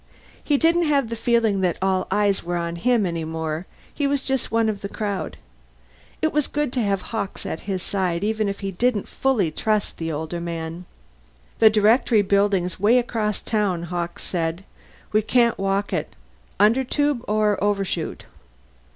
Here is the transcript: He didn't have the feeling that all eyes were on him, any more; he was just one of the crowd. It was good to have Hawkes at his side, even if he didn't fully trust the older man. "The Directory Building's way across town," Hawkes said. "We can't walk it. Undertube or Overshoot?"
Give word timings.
He 0.43 0.57
didn't 0.57 0.85
have 0.85 1.09
the 1.09 1.15
feeling 1.15 1.61
that 1.61 1.77
all 1.79 2.07
eyes 2.09 2.43
were 2.43 2.55
on 2.55 2.75
him, 2.77 3.05
any 3.05 3.23
more; 3.23 3.67
he 3.93 4.07
was 4.07 4.23
just 4.25 4.49
one 4.51 4.67
of 4.67 4.81
the 4.81 4.89
crowd. 4.89 5.37
It 6.23 6.33
was 6.33 6.47
good 6.47 6.73
to 6.73 6.81
have 6.81 7.03
Hawkes 7.13 7.45
at 7.45 7.59
his 7.69 7.83
side, 7.83 8.23
even 8.23 8.49
if 8.49 8.61
he 8.61 8.71
didn't 8.71 9.07
fully 9.07 9.51
trust 9.51 9.99
the 9.99 10.11
older 10.11 10.41
man. 10.41 10.85
"The 11.59 11.69
Directory 11.69 12.23
Building's 12.23 12.79
way 12.79 12.97
across 12.97 13.43
town," 13.43 13.83
Hawkes 13.83 14.23
said. 14.23 14.63
"We 15.11 15.21
can't 15.21 15.59
walk 15.59 15.93
it. 15.93 16.15
Undertube 16.59 17.23
or 17.27 17.63
Overshoot?" 17.63 18.25